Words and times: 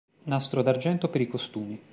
Nastro 0.31 0.63
d'argento 0.63 1.09
per 1.09 1.21
i 1.21 1.27
costumi 1.27 1.79